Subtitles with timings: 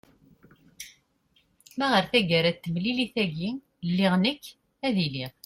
[1.77, 3.49] ma ɣer tagara n temlilit-agi
[3.89, 4.43] lliɣ nekk
[4.87, 5.31] ad iliɣ